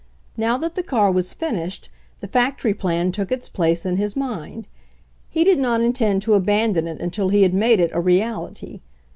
[0.35, 1.89] Now that the car was finished,
[2.21, 4.67] the factory plan took its place in his mind.
[5.29, 8.81] He did not intend to abandon it until he had made it a reality.